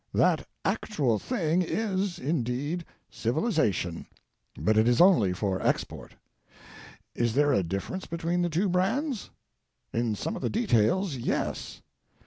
That 0.15 0.47
Actual 0.65 1.19
Thing 1.19 1.61
is, 1.61 2.17
indeed, 2.17 2.85
Civilization, 3.11 4.07
but 4.57 4.75
it 4.75 4.87
is 4.87 4.99
only 4.99 5.31
for 5.31 5.61
Export. 5.61 6.15
Is 7.13 7.35
there 7.35 7.53
a 7.53 7.61
difference 7.61 8.07
between 8.07 8.41
the 8.41 8.49
two 8.49 8.67
brands? 8.67 9.29
In 9.93 10.15
some 10.15 10.35
of 10.35 10.41
the 10.41 10.49
details, 10.49 11.17
yes. 11.17 11.83